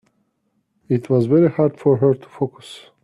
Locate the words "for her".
1.79-2.15